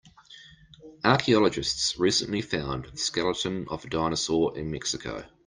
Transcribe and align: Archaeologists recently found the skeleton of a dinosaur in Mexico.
Archaeologists 1.03 1.99
recently 1.99 2.41
found 2.41 2.85
the 2.85 2.97
skeleton 2.97 3.67
of 3.69 3.85
a 3.85 3.87
dinosaur 3.87 4.57
in 4.57 4.71
Mexico. 4.71 5.23